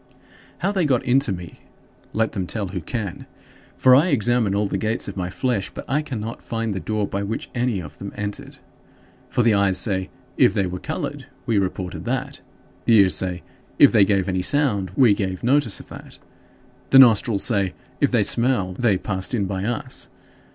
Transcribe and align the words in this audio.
How 0.57 0.71
they 0.71 0.87
got 0.87 1.05
into 1.05 1.31
me, 1.31 1.59
let 2.11 2.31
them 2.31 2.47
tell 2.47 2.69
who 2.69 2.81
can. 2.81 3.27
For 3.77 3.95
I 3.95 4.07
examine 4.07 4.55
all 4.55 4.65
the 4.65 4.79
gates 4.79 5.07
of 5.07 5.15
my 5.15 5.29
flesh, 5.29 5.69
but 5.69 5.85
I 5.87 6.01
cannot 6.01 6.41
find 6.41 6.73
the 6.73 6.79
door 6.79 7.05
by 7.07 7.21
which 7.21 7.51
any 7.53 7.79
of 7.79 7.99
them 7.99 8.11
entered. 8.15 8.57
For 9.29 9.43
the 9.43 9.53
eyes 9.53 9.77
say, 9.77 10.09
"If 10.37 10.55
they 10.55 10.65
were 10.65 10.79
colored, 10.79 11.27
we 11.45 11.59
reported 11.59 12.05
that." 12.05 12.41
The 12.85 12.97
ears 12.97 13.13
say, 13.13 13.43
"If 13.77 13.91
they 13.91 14.03
gave 14.03 14.27
any 14.27 14.41
sound, 14.41 14.91
we 14.95 15.13
gave 15.13 15.43
notice 15.43 15.79
of 15.79 15.89
that." 15.89 16.17
The 16.89 16.97
nostrils 16.97 17.43
say, 17.43 17.75
"If 17.99 18.09
they 18.09 18.23
smell, 18.23 18.73
they 18.73 18.97
passed 18.97 19.35
in 19.35 19.45
by 19.45 19.65
us." 19.65 20.09